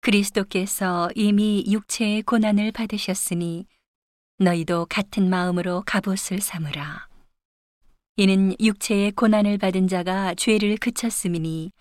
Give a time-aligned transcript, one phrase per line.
[0.00, 3.66] 그리스도께서 이미 육체의 고난을 받으셨으니
[4.38, 7.08] 너희도 같은 마음으로 갑옷을 삼으라.
[8.16, 11.72] 이는 육체의 고난을 받은 자가 죄를 그쳤음이니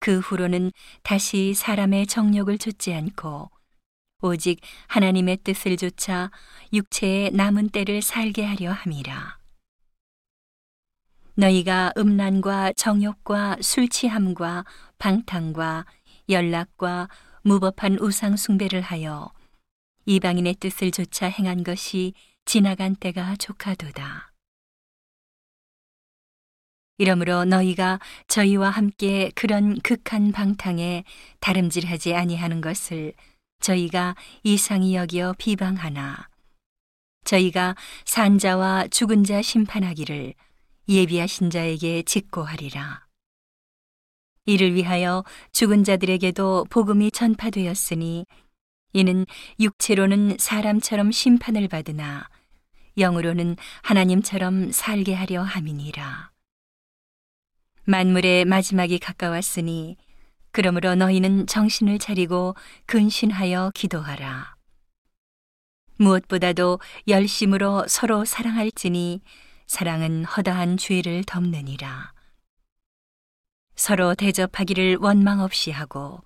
[0.00, 0.72] 그 후로는
[1.02, 3.50] 다시 사람의 정욕을 좇지 않고
[4.22, 6.30] 오직 하나님의 뜻을 좇아
[6.72, 9.38] 육체의 남은 때를 살게 하려 함이라.
[11.36, 14.64] 너희가 음란과 정욕과 술 취함과
[14.98, 15.86] 방탕과
[16.28, 17.08] 연락과
[17.46, 19.30] 무법한 우상 숭배를 하여
[20.06, 22.14] 이방인의 뜻을 조차 행한 것이
[22.46, 24.32] 지나간 때가 조카도다.
[26.96, 31.04] 이러므로 너희가 저희와 함께 그런 극한 방탕에
[31.40, 33.12] 다름질하지 아니하는 것을
[33.60, 36.30] 저희가 이상히 여기어 비방하나
[37.24, 37.76] 저희가
[38.06, 40.32] 산자와 죽은 자 심판하기를
[40.88, 43.03] 예비하신 자에게 직고하리라.
[44.46, 48.26] 이를 위하여 죽은 자들에게도 복음이 전파되었으니
[48.92, 49.26] 이는
[49.58, 52.28] 육체로는 사람처럼 심판을 받으나
[52.96, 56.30] 영으로는 하나님처럼 살게 하려 함이니라.
[57.86, 59.96] 만물의 마지막이 가까웠으니
[60.52, 62.54] 그러므로 너희는 정신을 차리고
[62.86, 64.54] 근신하여 기도하라.
[65.98, 69.20] 무엇보다도 열심으로 서로 사랑할지니
[69.66, 72.13] 사랑은 허다한 죄를 덮느니라.
[73.74, 76.22] 서로 대접하기를 원망 없이 하고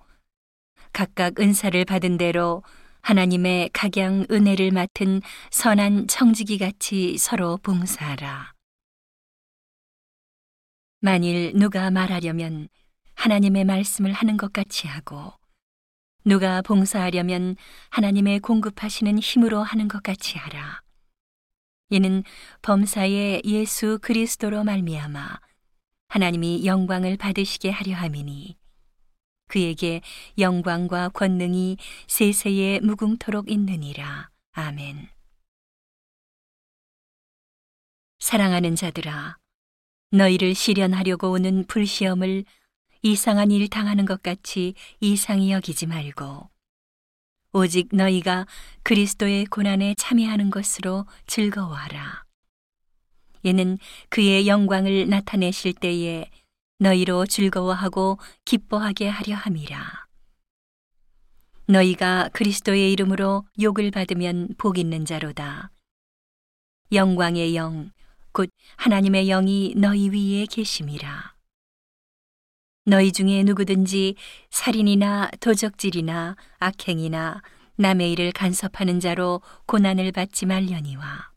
[0.93, 2.63] 각각 은사를 받은 대로
[3.01, 8.53] 하나님의 각양 은혜를 맡은 선한 청지기 같이 서로 봉사하라.
[10.99, 12.67] 만일 누가 말하려면
[13.15, 15.33] 하나님의 말씀을 하는 것 같이 하고
[16.25, 17.55] 누가 봉사하려면
[17.89, 20.81] 하나님의 공급하시는 힘으로 하는 것 같이 하라.
[21.89, 22.23] 이는
[22.61, 25.39] 범사의 예수 그리스도로 말미암아
[26.09, 28.57] 하나님이 영광을 받으시게 하려 함이니
[29.47, 30.01] 그에게
[30.37, 34.29] 영광과 권능이 세세에 무궁토록 있느니라.
[34.51, 35.09] 아멘.
[38.19, 39.37] 사랑하는 자들아,
[40.11, 42.43] 너희를 시련하려고 오는 불시험을
[43.01, 46.49] 이상한 일 당하는 것 같이 이상히 여기지 말고,
[47.53, 48.45] 오직 너희가
[48.83, 52.28] 그리스도의 고난에 참여하는 것으로 즐거워하라.
[53.43, 53.77] 이는
[54.09, 56.29] 그의 영광을 나타내실 때에
[56.79, 60.07] 너희로 즐거워하고 기뻐하게 하려 함이라.
[61.67, 65.71] 너희가 그리스도의 이름으로 욕을 받으면 복 있는 자로다.
[66.91, 67.91] 영광의 영,
[68.31, 71.35] 곧 하나님의 영이 너희 위에 계심이라.
[72.85, 74.15] 너희 중에 누구든지
[74.49, 77.43] 살인이나 도적질이나 악행이나
[77.75, 81.29] 남의 일을 간섭하는 자로 고난을 받지 말려니와.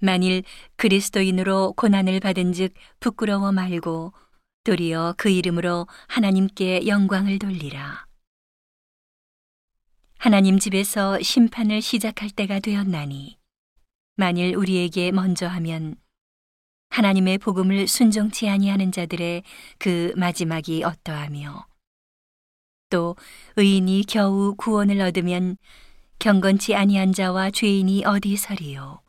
[0.00, 0.42] 만일
[0.76, 4.12] 그리스도인으로 고난을 받은즉 부끄러워 말고
[4.64, 8.06] 도리어 그 이름으로 하나님께 영광을 돌리라.
[10.18, 13.38] 하나님 집에서 심판을 시작할 때가 되었나니
[14.16, 15.94] 만일 우리에게 먼저 하면
[16.90, 19.44] 하나님의 복음을 순종치 아니하는 자들의
[19.78, 21.66] 그 마지막이 어떠하며
[22.90, 23.14] 또
[23.56, 25.56] 의인이 겨우 구원을 얻으면
[26.18, 29.00] 경건치 아니한 자와 죄인이 어디서리요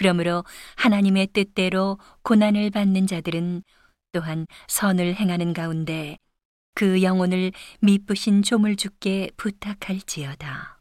[0.00, 0.44] 그러므로
[0.76, 3.62] 하나님의 뜻대로 고난을 받는 자들은
[4.12, 6.16] 또한 선을 행하는 가운데
[6.74, 7.52] 그 영혼을
[7.82, 10.79] 미쁘신 조물주께 부탁할지어다.